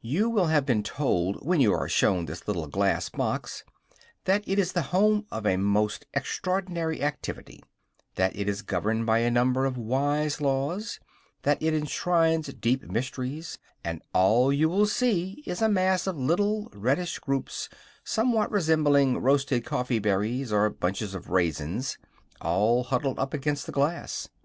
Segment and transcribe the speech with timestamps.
[0.00, 3.62] You will have been told, when you are shown this little glass box,
[4.24, 7.62] that it is the home of a most extraordinary activity;
[8.16, 10.98] that it is governed by a number of wise laws,
[11.42, 16.68] that it enshrines deep mysteries; and all you will see is a mass of little,
[16.72, 17.68] reddish groups,
[18.02, 21.96] somewhat resembling roasted coffee berries or bunches of raisins,
[22.40, 24.28] all huddled up against the glass.